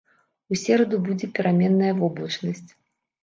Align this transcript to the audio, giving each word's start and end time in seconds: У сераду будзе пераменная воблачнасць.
У 0.53 0.57
сераду 0.61 0.99
будзе 1.07 1.29
пераменная 1.39 1.93
воблачнасць. 2.01 2.69